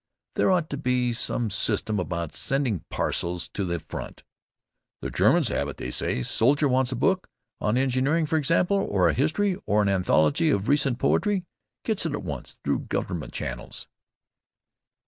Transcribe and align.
"There 0.33 0.49
ought 0.49 0.67
to 0.71 0.77
be 0.77 1.13
some 1.13 1.51
system 1.51 1.99
about 1.99 2.33
sending 2.33 2.83
parcels 2.89 3.49
to 3.49 3.63
the 3.63 3.79
front." 3.79 4.23
"The 5.03 5.11
Germans 5.11 5.49
have 5.49 5.67
it, 5.69 5.77
they 5.77 5.91
say. 5.91 6.23
Soldier 6.23 6.67
wants 6.67 6.91
a 6.91 6.95
book, 6.95 7.29
on 7.59 7.77
engineering, 7.77 8.25
for 8.25 8.37
example, 8.37 8.77
or 8.77 9.09
a 9.09 9.13
history, 9.13 9.57
or 9.67 9.79
an 9.83 9.89
anthology 9.89 10.49
of 10.49 10.67
recent 10.67 10.97
poetry. 10.97 11.45
Gets 11.83 12.07
it 12.07 12.13
at 12.13 12.23
once 12.23 12.57
through 12.63 12.79
Government 12.87 13.31
channels." 13.31 13.87